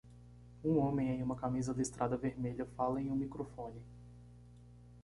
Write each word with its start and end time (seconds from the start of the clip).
Um 0.63 0.79
homem 0.79 1.11
em 1.11 1.21
uma 1.21 1.35
camisa 1.35 1.73
listrada 1.73 2.17
vermelha 2.17 2.65
fala 2.75 2.99
em 2.99 3.11
um 3.11 3.15
microfone. 3.15 3.79